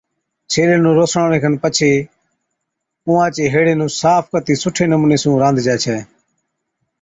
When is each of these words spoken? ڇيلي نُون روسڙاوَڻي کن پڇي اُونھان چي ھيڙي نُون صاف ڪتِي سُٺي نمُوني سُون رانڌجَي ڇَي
ڇيلي 0.51 0.77
نُون 0.83 0.93
روسڙاوَڻي 0.99 1.37
کن 1.43 1.53
پڇي 1.63 1.91
اُونھان 3.05 3.29
چي 3.35 3.43
ھيڙي 3.53 3.73
نُون 3.79 3.89
صاف 4.01 4.23
ڪتِي 4.33 4.53
سُٺي 4.61 4.85
نمُوني 4.91 5.17
سُون 5.23 5.35
رانڌجَي 5.41 5.75
ڇَي 5.83 5.97